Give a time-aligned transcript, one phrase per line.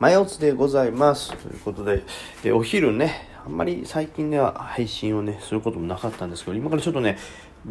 [0.00, 1.32] 前おつでございます。
[1.36, 2.04] ということで
[2.44, 7.18] でお昼ねあんまり最近では配信をねすることもなかったんですけど今からちょっとね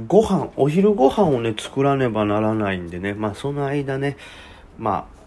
[0.08, 4.18] ご飯お昼ご飯をね作らねばならないんでねまあその間ね
[4.78, 5.18] まあ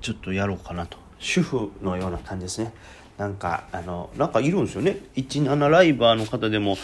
[0.00, 0.96] ちょっとやろうかなと。
[1.18, 2.72] 主婦のような感じですね。
[3.18, 4.96] なんかあのなんかいるんですよね。
[5.16, 6.78] 17ライバーの方でも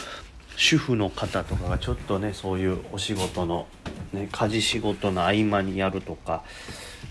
[0.56, 3.66] 主婦の方とかがちょっとねそういうお仕事の、
[4.12, 6.44] ね、家事仕事の合間にやるとか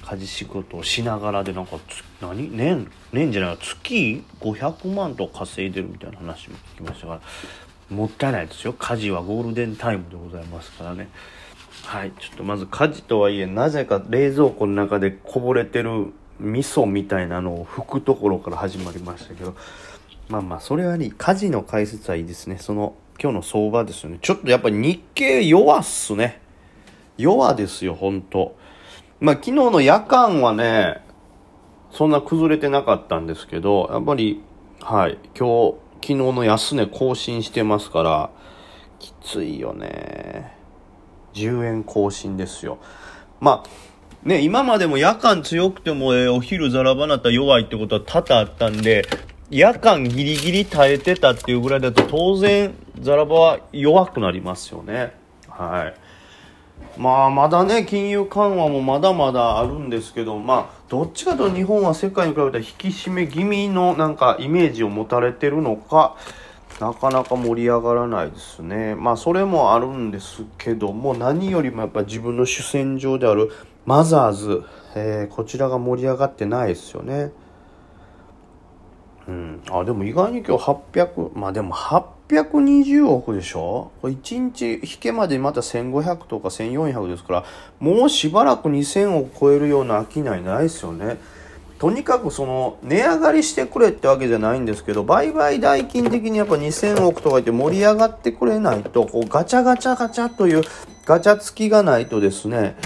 [0.06, 1.78] 家事仕事をしながらでなんか
[2.22, 2.56] 何？
[2.56, 7.22] 年年じゃない月500万と稼いでるみたいな話も聞きましたから
[7.90, 11.10] もったいないですよ家事はゴールデンタイムでございますからね
[11.84, 19.56] はいちょっとまず家事とはいえなぜか冷蔵庫の中でこぼれてる味噌みたいなのを拭くところから始まりましたけど
[20.30, 24.20] まあまあそれはね家事の解説はいいですねその今日の相場ですよね。
[24.22, 26.42] ちょっとやっぱり日経弱っすね。
[27.18, 28.58] 弱ですよ、ほんと。
[29.20, 31.02] まあ昨日の夜間はね、
[31.92, 34.42] そんな崩れてなかったんですけど、やっぱり、
[34.82, 38.30] はい、今日、昨日の安値更新してますから、
[39.00, 40.54] きついよね。
[41.34, 42.80] 10円更新ですよ。
[43.40, 49.06] まあ、ね、今までも夜間強くても、えー、お昼ザラバナタ弱いってことは多々あったんで、
[49.50, 55.14] 夜間ギリギリ耐えてたっていうぐらいだと当然ザラバは弱くなりますよね。
[55.48, 56.05] はい。
[56.98, 66.16] まあまだね、金融緩和もまだまだあるんですけど、まあどっちかと日本は世界に比べたら引き締め気味のなんかイメージを持たれてるのか、
[66.80, 68.96] なかなか盛り上がらないですね。
[68.96, 73.52] まあそれもあるんですけども、何よりもやっぱ自分の主戦場である
[73.86, 74.64] マザーズ、
[74.96, 77.32] えー、こちらが盛り上がってないですよね。
[79.28, 81.74] うん、あでも意外に今日800まあでも
[82.28, 83.92] 820億でしょ？
[84.02, 87.46] これ1日引けまでまた1500とか1400ですから
[87.80, 91.18] もうしばらく2000億超えるような商いないですよね。
[91.78, 100.64] とにかくその値上がりしてくれってわけじゃないんですけど売買代金的にやっぱ2000億とか言って盛り上がってくれないとこうガチャガチャガチャという
[101.06, 102.78] ガチャ付きがないとですね。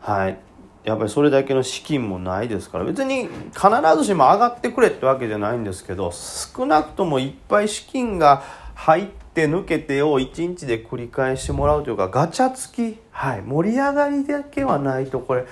[0.00, 0.38] はい。
[0.84, 3.68] やっぱりそれだけの資金もないですから別に必
[3.98, 8.42] ずしも上がってくれってわけじゃないんですけど少なくともいっぱい資金が
[8.78, 15.46] 入って抜けてを1日で繰り返してもらうというかガチャ付き、はい、盛り上がりだけはないとこれ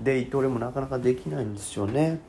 [0.00, 2.20] デイトレもなかなかできないんですよね。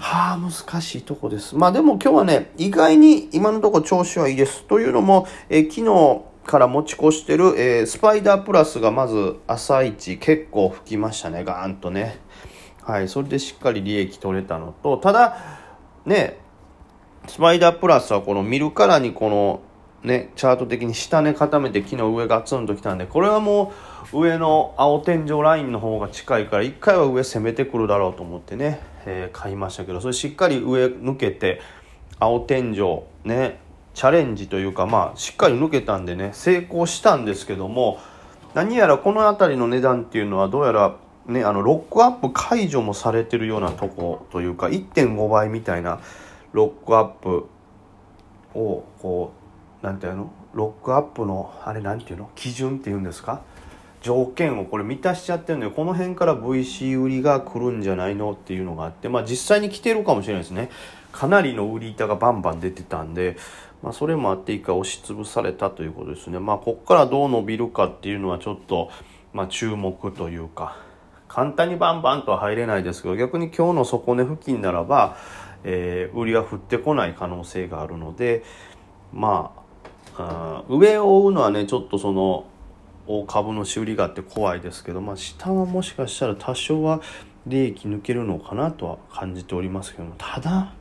[0.00, 1.54] はあ難しいとこです。
[1.54, 4.64] まあでも今日はね意外に今のところ調子はいいです。
[4.64, 12.18] というのもえ昨日から持ち越してる、えー、スパイダープラスがまず朝一結構吹きましたね、ガーンとね。
[12.82, 15.36] はい、それでしっかり利益取れたのと、ただ、
[16.04, 16.38] ね、
[17.28, 19.60] スパイダープラスはこの見るからにこの
[20.02, 23.72] ね、チャート的に下値固めて昨日上ガツンときたんで、これはも
[24.12, 31.60] う上の青天井ラインの方が近いから、一回は上攻めてくるだろうと思ってね、えー、買いましたけど、それしっかり上抜けて、
[32.20, 33.58] 青天井、ね、
[33.96, 37.98] チャレンジというかまあしっかり抜けたんでね成功したんですけども
[38.52, 46.00] 何やらこの辺りの値段っていうのはどうやらねあのロックアップ解除もされてるようなとこというか1.5倍みたいな
[46.56, 47.46] ロックアップ
[48.54, 49.32] をこ
[49.82, 50.32] う何ていうの？
[50.54, 52.30] ロックアップのあれ何ていうの？
[52.34, 53.42] 基準っていうんですか？
[54.00, 60.70] 条件をこれ満たしちゃってるんでこの辺から VC 売りが来るんじゃないのっていうのがあってまあ実際に来てるかもしれないですね。
[61.12, 63.36] かなりの売り板がバンバン出てたんで
[63.82, 66.38] まあ、それもあって一回押しつぶされたということですね。
[66.38, 68.90] まあ、ここからどう伸びるかっていうのはちょっと、
[69.34, 70.78] まあ、注目というか、
[71.28, 75.18] 簡単にバンバンとは入れないですけど、逆に今日の底値付近ならば、
[75.64, 78.44] えー、売りは降ってこない可能性があるので、
[79.12, 79.52] ま
[80.16, 82.46] あ、あ上を追うのはね、ちょっとその、
[83.28, 87.00] 株の修理があって怖いですけど、まあ、下はもしかしたら多少は
[87.46, 90.72] 利益抜けるのかなとは感じておりますけども、ただ、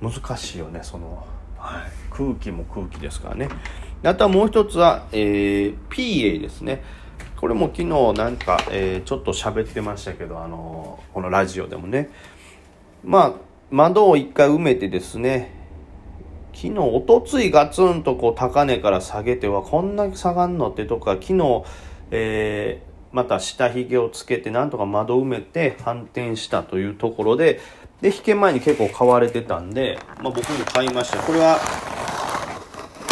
[0.00, 3.48] 難しいよね、その、はい、空気も空気ですからね。
[4.02, 6.82] あとはもう一つは、えー、PA ですね。
[7.36, 12.10] これも昨日なんか、えー、ちょっと喋ってましたけど、あのー、このラジオでもね。
[13.04, 13.32] まあ、
[13.70, 15.50] 窓を一回埋めてですね、
[16.54, 21.64] 昨日、おとついガツンとこう高値から下げては、こんなに下がんのってとか、昨日、
[22.10, 27.60] えー、また下髭をつけて、なんとか窓埋めて反転したというところで、
[28.00, 31.18] で、引け前に結構買われてたんで、まあ、僕も買いました。
[31.18, 31.58] これは、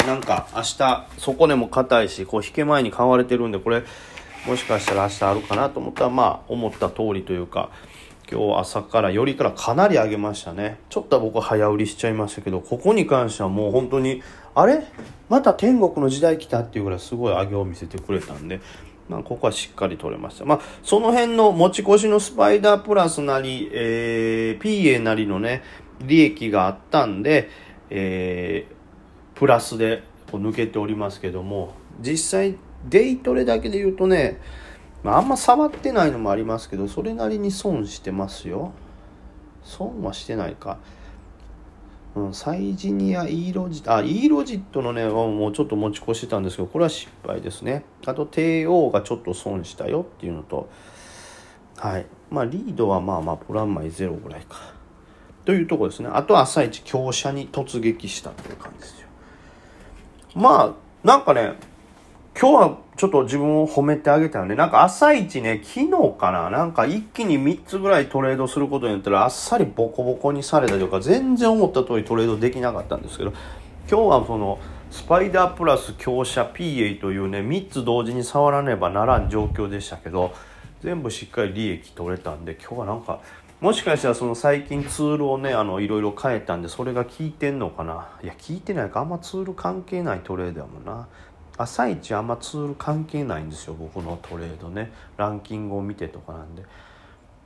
[0.06, 3.82] なんか明日、底根も硬いし、こう引け前に買われてるんで、これ、
[4.46, 7.68] もしかしたら明日あるかなと思ったら、まあ、思った通りというか、
[8.30, 10.80] 今日朝からよりからかなり上げましたね。
[10.88, 14.22] ちょっと僕早売りしちゃいましたけど、ここに関してはもう本当に、
[14.54, 14.82] あれ？
[15.28, 18.60] また天国の時代来たっていうぐらいすごい上げを見せてくれたんで、
[19.08, 20.44] まあ、ここはしっかり取れました。
[20.44, 25.62] まあ、その辺の持ち越しのスパイダープラスなり、えー、PA なりのね、
[26.00, 27.48] 利益があったんで、
[27.90, 32.56] えー、プラスでこう抜けておりますけども、実際、
[32.88, 34.40] デイトレだけで言うとね、
[35.02, 38.72] まあ、あんま触ってないのもありますけど、それなりに損してますよ。
[39.62, 40.78] 損はしてないか。
[42.14, 47.84] うん、サイジニア、イーロジット、あ、イーロジットのね、もうちょっと持ち越してたんですけど、これは失敗ですね。
[48.06, 50.70] あと、帝王がちょっと損したよっていうのと、
[51.76, 52.06] はい。
[52.30, 54.56] まあ、リードはまあまあ、プランマイゼロぐらいか。
[55.44, 56.08] というとこですね。
[56.12, 59.08] あと朝一強者に突撃したっていう感じですよ。
[60.34, 61.52] まあ、なんかね、
[62.38, 64.56] 今日はちょっと自分を褒めてあげたよね。
[64.56, 73.32] なんか朝一ね、昨日かな、なんか一気に3つぐらいトレードすることによったらあっさりボコボコにされたというか、全然思った通りトレードできなかったんですけど、
[73.90, 74.58] 今日はその、
[74.90, 80.34] スパイダープラス強者 PA というね、3つ同時に触らねばならん状況でしたけど、
[80.82, 83.20] 全部しっかり利益取れたんで、今日はなんか、
[83.62, 88.10] もしかしたらその最近ツールをね、あの、いろいろ変えたんで、それが効いてんのかな。
[88.22, 91.08] いや、効いてないか、あんまツール関係ないトレードやもんな。
[91.58, 94.92] 朝一あんまツール関係ないんですよ僕のトレードね。
[95.16, 96.64] ランキングを見てとかなんで。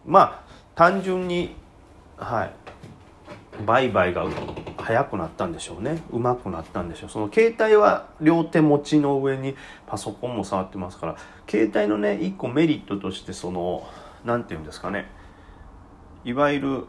[0.06, 0.42] まあ
[0.74, 1.54] 単純に
[2.16, 2.52] はい。
[3.66, 4.26] 売買が
[4.78, 6.02] 早くなったんでしょうね。
[6.10, 7.10] うまくなったんでしょう。
[7.10, 9.54] その携帯は両手持ちの上に
[9.86, 11.16] パソコンも触ってますから。
[11.48, 13.86] 携帯のね一個メリットとしてその
[14.24, 15.06] 何て言うんですかね。
[16.24, 16.84] いわゆる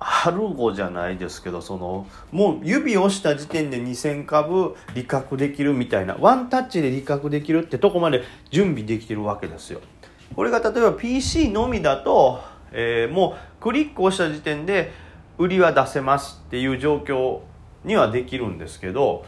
[0.00, 9.80] ハルゴじゃないですけどそのもう指をした時点で2,000株利確できるみたいなワンタッチで利確できるってとこまで準備できてるわけですよ。
[10.34, 12.40] これが例えば PC のみだと、
[12.72, 14.92] えー、もうクリックをした時点で
[15.38, 17.40] 売りは出せますっていう状況
[17.84, 19.24] にはできるんですけど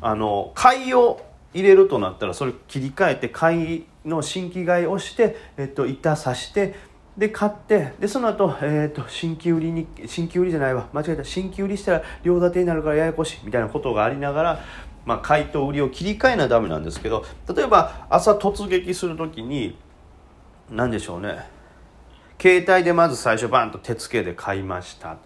[0.00, 1.24] あの買いを
[1.54, 6.74] 入れるとなったらそれ切り替えて買いの新規買いをして、えっと、板刺して
[7.16, 10.88] で買ってでその後、えーと、新規売りに新規売りじゃないわ。
[10.92, 11.24] 間違えた。
[11.24, 13.40] 新規売りしたら両立てになるからややこしい。
[13.44, 14.60] みたいなことがありながら、
[15.04, 17.24] まあ、買いと売りを切り替えなダメなんですけど
[17.54, 19.76] 例えば朝突撃する時に
[20.70, 21.50] 何でしょうね。
[22.40, 25.18] 携帯でまず最初バンと手付けで買いました。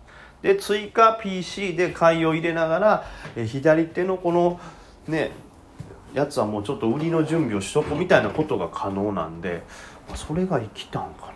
[0.42, 3.04] で追加 PC で買いを入れながら、
[3.36, 4.60] え左手のこの
[5.08, 5.30] ね
[6.14, 9.62] やつはもうちょっと売りの準備をしとこみたいなことが可能なんで
[10.14, 11.35] それが生きたんかな。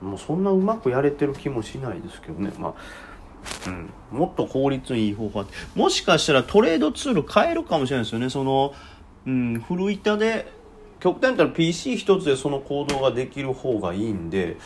[0.00, 2.52] もうそんなうまくやれてる気もしないですけどね。
[2.58, 2.74] まあ
[3.66, 8.30] うん、もっと効率のいい方法もしかしたらトレードツール変えるかもしれないですよね。
[8.30, 8.74] その、
[9.26, 10.52] うん、古板で
[11.00, 14.56] 極端に言ったら PC 一つでその行動ができる方がいいんで。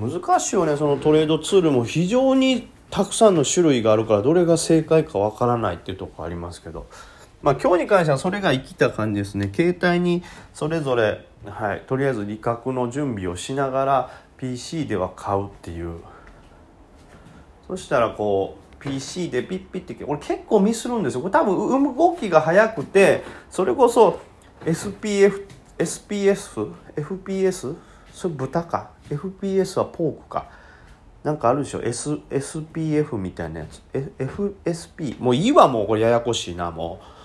[0.00, 0.76] 難しいよね。
[0.78, 6.86] そのトレードツールも非常にたくさんの種類があるからどれが正解かわからないっていうとこありますけど。
[7.42, 9.50] まあ今日に関してはそれが生きた感じですね。
[9.54, 10.22] 携帯に
[10.54, 16.00] それぞれはいとりあえず利確の準備をしながら PC では買うっていう。
[17.66, 21.20] そしたらこう PC でピッピッて俺結構ミスるんですよ。
[21.20, 24.18] これ多分動きが速くてそれこそ
[24.64, 25.46] SPF
[25.78, 27.76] SPS FPS
[28.12, 30.50] それ豚か？FPS はポークか？
[31.22, 33.82] なんかあるでしょ、S、SPF みたいなやつ。
[34.18, 37.19] FSP もういいわもうこれややこしいなもう。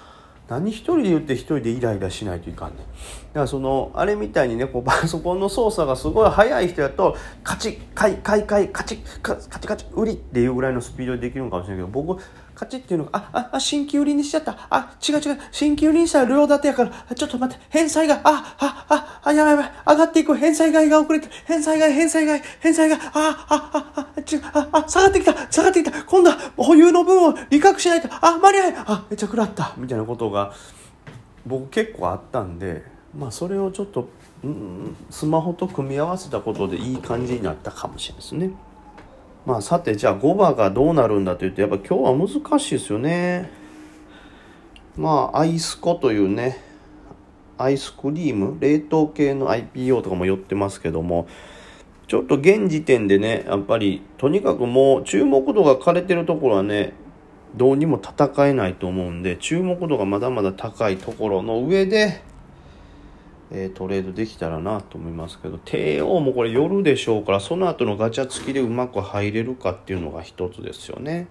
[0.47, 2.77] 何一人で言って一人でイライラしないといかんねん。
[2.77, 12.21] だからその、あれみたいにね、こうパソコンの操作がすごい速い人やと、カチッ、買い、買い、買い、カチッ、カチカチ、売りっていうぐらいのスピードでできるのかもしれないけど、僕、
[12.55, 14.67] カチっていうのが、あ、あ、新規売りにしちゃった。
[14.69, 15.37] あ、違う違う。
[15.51, 19.71] 新規売りにしたら両立てやから、ちょっと待って、返済が、あ、あ、あ、あ、やばいやばい。
[19.87, 20.33] 上がっていく。
[20.35, 23.45] 返済外が遅れて、返済外、返済外、返済外、あ、あ、
[23.95, 26.03] あ、あ、違う、あ、あ、下がってきた、下がってきた。
[26.03, 29.73] 今度は保有の分を利確しないと、あ、間に合い、あ、めっちゃ食らった。
[29.75, 30.53] みたいなことが、
[31.45, 32.83] 僕結構あったんで、
[33.17, 34.09] まあそれをちょっと、
[34.43, 38.51] うん、スマホと組み合わせたことでいい感じになったかもしれないですね。
[39.45, 43.49] まあさてじゃあ5番がどうなるんだというとやっぱ今日は難しいですよね。
[44.97, 46.63] まあアイスコというね
[47.57, 51.27] アイスクリーム冷凍系の IPO とかも寄ってますけども
[52.07, 56.93] ちょっと現時点でねやっぱりとにかくもう注目度が枯れてるところはね
[57.55, 62.21] どうにも戦えないと思うんで注目度がまだまだ高いところの上で
[63.51, 71.27] えー、トレードできたらなと思いますけど帝王もこれ夜でしょうからその後のガチャ付きでうまく入れるかっていうのが一つですよね。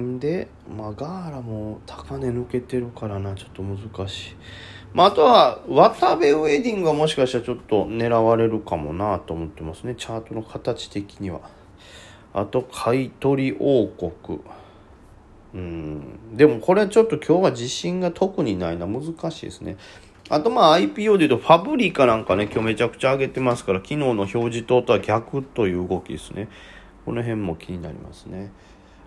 [0.00, 4.36] んで、まあ、ガーラも高値抜けてるからなちょっと難しい。
[4.94, 11.40] まあ、あとは渡部ウェディングはもしかしたらちょっと狙われるかもなと思ってますねチャートの形的には。
[12.34, 14.40] あと買取王国。
[15.54, 16.36] うん。
[16.36, 18.86] でもこれはちょっと今日は自信が特にないな。
[18.86, 19.76] 難しいですね。
[20.30, 26.48] あとまあ IPO で言うとファブリカなんかね今日めちゃくちゃ上げてますから昨日の表示等とは逆という動きですね。
[27.04, 28.52] この辺も気になりますね。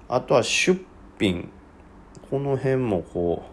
[0.07, 0.79] あとは出
[1.19, 1.49] 品。
[2.29, 3.43] この辺もこ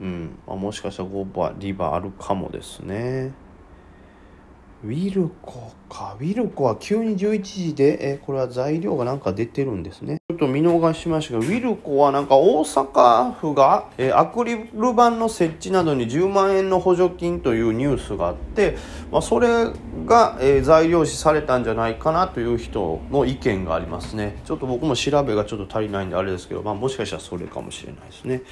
[0.00, 0.38] ううん。
[0.46, 3.32] あもしかしたら5番リバーあるかもですね。
[4.84, 6.14] ウィルコか。
[6.20, 10.18] ウィルコは急に11時で、えこれは材料がなんか出てるんですね。
[10.28, 18.76] ちょっと見逃しましたが、ウィルコはなんか大阪府が、えアクリル板の設置などに10万円の補助金というニュースがあって、
[19.10, 19.72] まあ、それ
[20.04, 24.42] が、え材料視されたんじゃないかなという人の意見がありますね。
[24.44, 28.42] ちょっと僕も調べがちょっと足りないんであれですけど、まあ、もしかしたらそれかもしれないですね。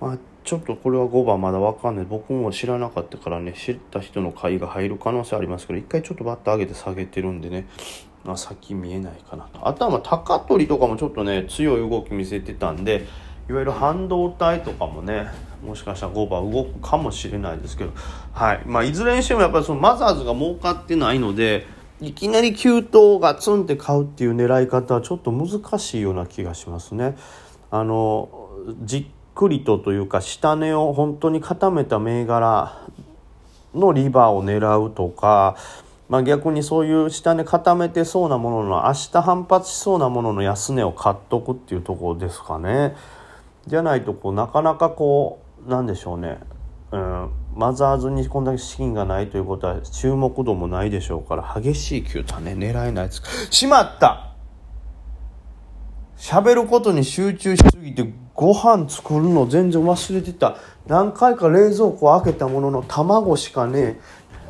[0.00, 2.06] まあちょっとこれは5番まだわかんない。
[2.06, 7.66] 僕も知らなかったからね知った人の買いが入る可能性ありますけど一回ちょっとバッと上げて下げてるんでね。
[8.26, 9.66] あ先見えないかなと。
[9.66, 13.06] あとはまあ高取とかもちょっとね強い動き見せてたんで
[13.48, 15.28] いわゆる半導体とかもね
[15.64, 17.92] もしかしたら5番動くかもしれないですけど。
[18.32, 18.62] はい。
[18.66, 21.66] まあいずれにしてもやっぱりそのマザーズが儲かってないので
[22.00, 27.16] いきなり急騰がツンって買うっていう狙い方はちょっと難しいような気がしますね。
[27.70, 28.28] あの
[28.82, 32.86] 実くりとというか下値を本当に固めた銘柄
[33.74, 35.56] のリバーを狙うとか、
[36.08, 42.96] まあ、逆にそういう下値固めてそうなものの明日反発しそうなものの安値を買っとくっていうところですかね。
[43.66, 46.38] じゃないとこうなかなかこうなんでしょうね、
[46.90, 54.26] うん、マザーズにこんだけ資金がないということは注目度もないでしょうから激しい球とはね狙えないですしまった。
[56.16, 60.56] 喋ることに集中しすぎてご飯作るの全然忘れてた。
[60.86, 64.00] 何回か冷蔵庫開けたものの卵しかねえ。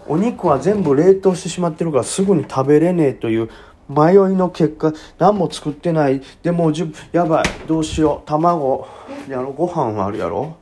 [0.06, 3.50] お肉は全部冷凍してしまってるからすぐに食べれねえという。
[3.88, 6.22] 迷いの結果何も作ってない。
[6.40, 7.44] でもうじやばい。
[7.66, 8.28] どうしよう。
[8.28, 8.86] 卵。
[9.28, 10.56] やろご飯はあるやろ。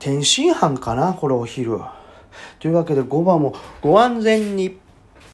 [0.00, 1.78] 天津飯かなこれお昼
[2.58, 4.80] というわけで5番もご安全に。